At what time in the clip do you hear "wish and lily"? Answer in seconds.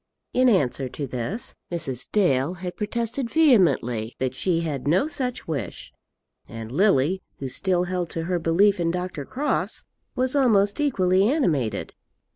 5.47-7.21